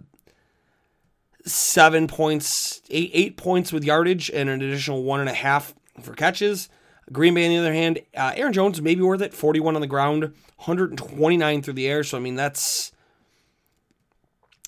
seven 1.45 2.07
points, 2.07 2.81
eight, 2.89 3.11
eight 3.13 3.37
points 3.37 3.73
with 3.73 3.83
yardage, 3.83 4.29
and 4.29 4.49
an 4.49 4.61
additional 4.61 5.03
one 5.03 5.19
and 5.19 5.29
a 5.29 5.33
half 5.33 5.73
for 6.01 6.13
catches. 6.13 6.69
Green 7.11 7.33
Bay, 7.33 7.45
on 7.45 7.51
the 7.51 7.57
other 7.57 7.73
hand, 7.73 7.99
uh, 8.15 8.33
Aaron 8.35 8.53
Jones 8.53 8.81
may 8.81 8.95
be 8.95 9.01
worth 9.01 9.21
it. 9.21 9.33
41 9.33 9.75
on 9.75 9.81
the 9.81 9.87
ground, 9.87 10.23
129 10.57 11.61
through 11.61 11.73
the 11.73 11.87
air. 11.87 12.03
So, 12.03 12.17
I 12.17 12.21
mean, 12.21 12.35
that's 12.35 12.92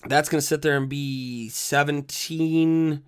that's 0.08 0.30
going 0.30 0.40
to 0.40 0.46
sit 0.46 0.62
there 0.62 0.78
and 0.78 0.90
be 0.90 1.50
17 1.50 3.04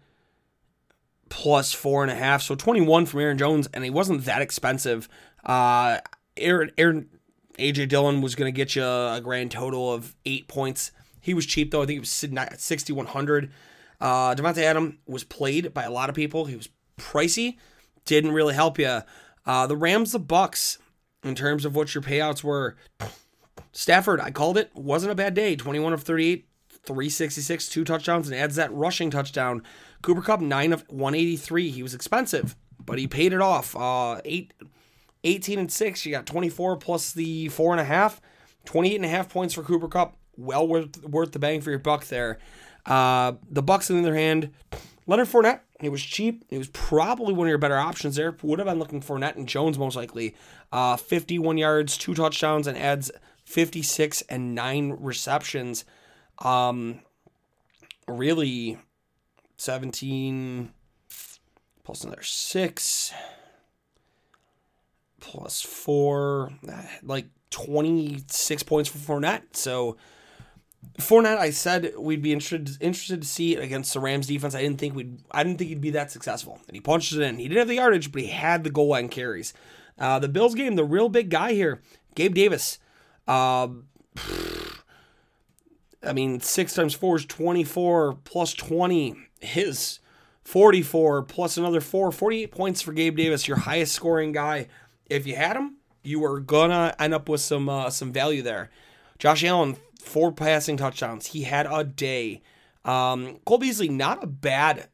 plus 1.30 1.74
four 1.74 2.04
and 2.04 2.12
a 2.12 2.16
half. 2.16 2.42
So 2.42 2.56
21 2.56 3.06
from 3.06 3.20
Aaron 3.20 3.38
Jones, 3.38 3.68
and 3.74 3.84
he 3.84 3.89
wasn't 3.89 4.25
that 4.25 4.42
expensive. 4.42 5.08
Uh, 5.46 6.00
Aaron, 6.38 6.72
Aaron 6.77 7.10
AJ 7.58 7.89
Dillon 7.89 8.22
was 8.22 8.36
going 8.36 8.51
to 8.51 8.56
get 8.56 8.75
you 8.75 8.84
a 8.84 9.20
grand 9.24 9.51
total 9.51 9.92
of 9.92 10.16
eight 10.25 10.48
points. 10.48 10.92
He 11.20 11.34
was 11.34 11.46
cheap 11.46 11.72
though. 11.72 11.82
I 11.82 11.86
think 11.86 11.98
it 11.98 12.01
was 12.01 12.10
6,100. 12.10 13.51
Uh, 14.00 14.36
Davante 14.36 14.60
Adam 14.60 15.00
was 15.08 15.24
played 15.24 15.74
by 15.74 15.84
a 15.84 15.92
lot 15.92 16.10
of 16.10 16.16
people. 16.16 16.46
He 16.46 16.56
was 16.56 16.70
pricey. 16.98 17.58
Didn't 18.06 18.32
really 18.32 18.54
help 18.54 18.77
you. 18.80 19.01
Uh, 19.46 19.68
the 19.68 19.75
Rams, 19.75 20.12
the 20.12 20.20
Bucks, 20.20 20.77
in 21.24 21.36
terms 21.36 21.66
of 21.66 21.75
what 21.75 21.94
your 21.96 22.01
payouts 22.04 22.44
were. 22.44 22.77
Stafford, 23.72 24.22
I 24.22 24.32
called 24.32 24.58
it. 24.58 24.72
Wasn't 24.75 25.12
a 25.12 25.16
bad 25.16 25.34
day. 25.34 25.56
21 25.56 25.94
of 25.94 26.04
38, 26.04 26.47
366, 26.88 27.70
two 27.70 27.84
touchdowns, 27.84 28.27
and 28.27 28.36
adds 28.36 28.56
that 28.56 28.74
rushing 28.74 29.12
touchdown. 29.12 29.62
Cooper 30.01 30.22
Kupp, 30.22 30.41
9 30.41 30.74
of 30.74 30.86
183. 30.89 31.70
He 31.70 31.84
was 31.84 31.94
expensive, 31.94 32.56
but 32.84 32.98
he 32.98 33.08
paid 33.08 33.34
it 33.34 33.41
off. 33.41 33.75
Uh, 33.75 34.22
eight, 34.25 34.53
18 35.24 35.60
and 35.60 35.72
6. 35.72 36.06
You 36.06 36.12
got 36.12 36.25
24 36.25 36.77
plus 36.77 37.12
the 37.12 37.50
4.5. 37.50 38.20
28 38.65 38.96
and 38.96 39.06
a 39.06 39.10
half 39.10 39.29
points 39.29 39.53
for 39.53 39.63
Cooper 39.63 39.88
Kupp. 39.88 40.15
Well 40.36 40.67
worth, 40.67 41.03
worth 41.03 41.32
the 41.32 41.39
bang 41.39 41.62
for 41.62 41.70
your 41.72 41.79
buck 41.79 42.06
there. 42.06 42.38
Uh, 42.86 43.34
the 43.50 43.63
Bucks, 43.63 43.89
on 43.89 43.98
the 43.98 44.08
other 44.08 44.17
hand, 44.17 44.51
Leonard 45.08 45.27
Fournette, 45.27 45.62
he 45.79 45.89
was 45.89 46.01
cheap. 46.01 46.44
He 46.50 46.58
was 46.58 46.70
probably 46.70 47.34
one 47.34 47.48
of 47.48 47.50
your 47.50 47.58
better 47.58 47.77
options 47.77 48.15
there. 48.15 48.36
Would 48.41 48.60
have 48.60 48.67
been 48.67 48.79
looking 48.79 49.01
for 49.01 49.17
Fournette 49.17 49.36
and 49.36 49.48
Jones 49.48 49.77
most 49.77 49.96
likely. 49.96 50.36
Uh, 50.72 50.96
51 50.98 51.58
yards, 51.58 51.98
two 51.98 52.13
touchdowns, 52.13 52.67
and 52.67 52.77
adds 52.77 53.12
56 53.46 54.22
and 54.24 54.53
nine 54.53 54.98
receptions. 55.00 55.86
Um, 56.39 57.00
really, 58.08 58.77
17 59.58 60.72
plus 61.84 62.03
another 62.03 62.22
six 62.22 63.13
plus 65.20 65.62
four, 65.62 66.51
like 67.03 67.27
26 67.50 68.63
points 68.63 68.89
for 68.89 68.98
Fournette. 68.98 69.44
So, 69.53 69.98
Fournette, 71.00 71.38
I 71.38 71.50
said 71.50 71.94
we'd 71.98 72.22
be 72.22 72.34
interested 72.34 72.77
interested 72.82 73.22
to 73.22 73.27
see 73.27 73.56
it 73.56 73.63
against 73.63 73.94
the 73.94 74.00
Rams 74.00 74.27
defense. 74.27 74.56
I 74.56 74.62
didn't 74.62 74.79
think 74.79 74.96
we'd 74.96 75.20
I 75.32 75.44
didn't 75.44 75.58
think 75.58 75.70
he'd 75.70 75.82
be 75.82 75.91
that 75.91 76.12
successful. 76.12 76.60
And 76.67 76.75
he 76.75 76.82
punched 76.82 77.13
it 77.13 77.22
in. 77.22 77.38
He 77.38 77.48
didn't 77.48 77.60
have 77.60 77.67
the 77.67 77.75
yardage, 77.75 78.12
but 78.12 78.22
he 78.22 78.27
had 78.27 78.63
the 78.63 78.70
goal 78.70 78.89
line 78.89 79.10
carries. 79.10 79.53
Uh, 79.98 80.20
the 80.20 80.29
Bills 80.29 80.56
game, 80.56 80.75
the 80.75 80.86
real 80.86 81.10
big 81.10 81.29
guy 81.29 81.53
here, 81.53 81.82
Gabe 82.15 82.36
Davis. 82.36 82.77
Uh, 83.27 83.70
I 86.08 86.14
mean, 86.14 86.40
six 86.40 86.74
times 86.74 86.94
four 86.94 87.18
is 87.18 87.26
24 87.26 88.18
plus 88.24 88.54
20 88.54 89.16
his 89.40 90.00
44 90.44 91.24
plus 91.24 91.58
another 91.58 91.82
four, 91.82 92.12
48 92.12 92.52
points 92.52 92.82
for 92.82 92.94
Gabe 92.94 93.18
Davis, 93.18 93.48
your 93.48 93.58
highest 93.58 93.94
scoring 93.94 94.32
guy. 94.32 94.68
If 95.10 95.28
you 95.28 95.36
had 95.36 95.58
him, 95.58 95.76
you 96.04 96.22
were 96.22 96.40
gonna 96.40 96.96
end 96.98 97.14
up 97.14 97.28
with 97.28 97.42
some 97.42 97.68
uh, 97.68 97.90
some 97.90 98.14
value 98.14 98.42
there. 98.42 98.70
Josh 99.20 99.44
Allen, 99.44 99.76
four 100.02 100.32
passing 100.32 100.78
touchdowns. 100.78 101.28
He 101.28 101.44
had 101.44 101.68
a 101.70 101.84
day. 101.84 102.42
Um, 102.86 103.40
Cole 103.46 103.58
Beasley, 103.58 103.90
not 103.90 104.24
a 104.24 104.28
bad 104.28 104.88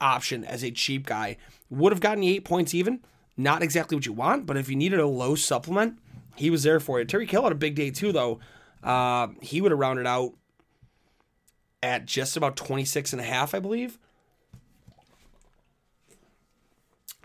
option 0.00 0.44
as 0.44 0.64
a 0.64 0.70
cheap 0.70 1.04
guy. 1.04 1.36
Would 1.68 1.92
have 1.92 2.00
gotten 2.00 2.22
you 2.22 2.34
eight 2.34 2.46
points 2.46 2.74
even. 2.74 3.00
Not 3.36 3.62
exactly 3.62 3.96
what 3.96 4.06
you 4.06 4.14
want, 4.14 4.46
but 4.46 4.56
if 4.56 4.70
you 4.70 4.76
needed 4.76 4.98
a 4.98 5.06
low 5.06 5.34
supplement, 5.34 5.98
he 6.36 6.48
was 6.48 6.62
there 6.62 6.80
for 6.80 6.98
you. 6.98 7.04
Terry 7.04 7.26
Hill 7.26 7.42
had 7.42 7.52
a 7.52 7.56
big 7.56 7.74
day 7.74 7.90
too, 7.90 8.12
though. 8.12 8.40
Uh, 8.82 9.28
he 9.42 9.60
would 9.60 9.72
have 9.72 9.78
rounded 9.78 10.06
out 10.06 10.32
at 11.86 12.04
just 12.04 12.36
about 12.36 12.56
26 12.56 13.12
and 13.12 13.22
a 13.22 13.24
half, 13.24 13.54
I 13.54 13.60
believe. 13.60 13.98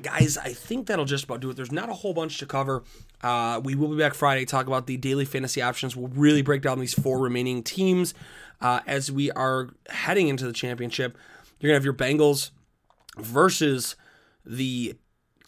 Guys, 0.01 0.37
I 0.37 0.53
think 0.53 0.87
that'll 0.87 1.05
just 1.05 1.25
about 1.25 1.41
do 1.41 1.49
it. 1.49 1.55
There's 1.55 1.71
not 1.71 1.89
a 1.89 1.93
whole 1.93 2.13
bunch 2.13 2.37
to 2.39 2.45
cover. 2.45 2.83
Uh, 3.21 3.59
we 3.63 3.75
will 3.75 3.89
be 3.89 3.97
back 3.97 4.13
Friday 4.13 4.45
talk 4.45 4.67
about 4.67 4.87
the 4.87 4.97
daily 4.97 5.25
fantasy 5.25 5.61
options. 5.61 5.95
We'll 5.95 6.07
really 6.09 6.41
break 6.41 6.61
down 6.61 6.79
these 6.79 6.93
four 6.93 7.19
remaining 7.19 7.63
teams 7.63 8.13
uh, 8.61 8.79
as 8.87 9.11
we 9.11 9.31
are 9.31 9.69
heading 9.89 10.27
into 10.27 10.45
the 10.45 10.53
championship. 10.53 11.17
You're 11.59 11.69
going 11.69 11.81
to 11.81 11.81
have 11.81 11.85
your 11.85 11.93
Bengals 11.93 12.51
versus 13.17 13.95
the 14.45 14.95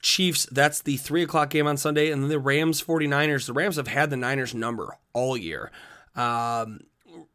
Chiefs. 0.02 0.48
That's 0.52 0.82
the 0.82 0.98
three 0.98 1.24
o'clock 1.24 1.50
game 1.50 1.66
on 1.66 1.78
Sunday. 1.78 2.12
And 2.12 2.24
then 2.24 2.30
the 2.30 2.40
Rams 2.40 2.84
49ers. 2.84 3.48
The 3.48 3.54
Rams 3.54 3.78
have 3.78 3.88
had 3.88 4.10
the 4.10 4.18
Niners 4.18 4.54
number 4.54 4.98
all 5.14 5.38
year. 5.38 5.72
Um, 6.16 6.82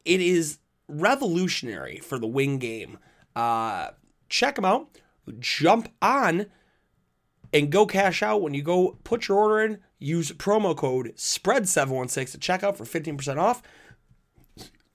It 0.04 0.20
is 0.20 0.58
revolutionary 0.88 1.98
for 1.98 2.18
the 2.18 2.26
wing 2.26 2.58
game. 2.58 2.98
Uh, 3.34 3.90
check 4.28 4.56
them 4.56 4.64
out. 4.64 4.88
Jump 5.38 5.88
on 6.00 6.46
and 7.52 7.70
go 7.70 7.86
cash 7.86 8.22
out 8.22 8.42
when 8.42 8.54
you 8.54 8.62
go 8.62 8.98
put 9.04 9.28
your 9.28 9.38
order 9.38 9.60
in. 9.60 9.80
Use 9.98 10.30
promo 10.32 10.76
code 10.76 11.12
SPREAD716 11.16 12.32
to 12.32 12.38
check 12.38 12.62
out 12.62 12.76
for 12.76 12.84
15% 12.84 13.36
off. 13.36 13.62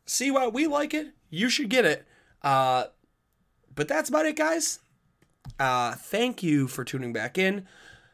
See 0.05 0.31
why 0.31 0.47
we 0.47 0.67
like 0.67 0.93
it? 0.93 1.13
You 1.29 1.49
should 1.49 1.69
get 1.69 1.85
it. 1.85 2.07
Uh, 2.41 2.85
but 3.75 3.87
that's 3.87 4.09
about 4.09 4.25
it, 4.25 4.35
guys. 4.35 4.79
Uh, 5.59 5.93
thank 5.93 6.41
you 6.41 6.67
for 6.67 6.83
tuning 6.83 7.13
back 7.13 7.37
in. 7.37 7.67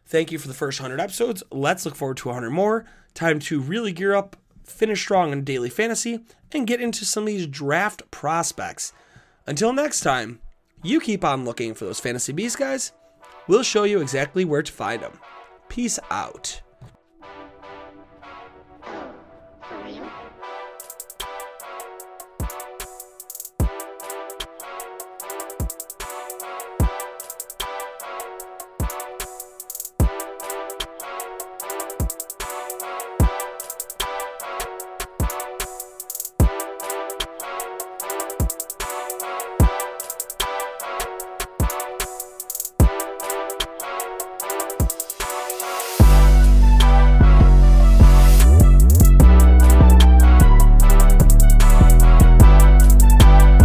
Thank 0.10 0.32
you 0.32 0.40
for 0.40 0.48
the 0.48 0.56
first 0.56 0.82
100 0.82 1.00
episodes. 1.00 1.44
Let's 1.52 1.86
look 1.86 1.96
forward 1.96 2.18
to 2.18 2.30
100 2.30 2.50
more. 2.50 2.84
Time 3.14 3.38
to 3.42 3.62
really 3.62 3.92
gear 3.92 4.16
up, 4.16 4.36
finish 4.64 5.02
strong 5.02 5.32
in 5.32 5.44
daily 5.44 5.70
fantasy, 5.70 6.22
and 6.52 6.66
get 6.66 6.82
into 6.82 7.06
some 7.06 7.24
of 7.24 7.28
these 7.28 7.46
draft 7.46 8.10
prospects. 8.10 8.92
Until 9.46 9.72
next 9.72 10.02
time, 10.02 10.40
you 10.82 11.00
keep 11.00 11.24
on 11.24 11.46
looking 11.46 11.76
for 11.76 11.86
those 11.86 12.00
fantasy 12.00 12.34
beasts, 12.34 12.56
guys. 12.56 12.92
We'll 13.48 13.62
show 13.62 13.84
you 13.84 14.02
exactly 14.02 14.46
where 14.46 14.64
to 14.64 14.72
find 14.72 15.04
them. 15.04 15.20
Peace 15.68 16.00
out. 16.10 16.60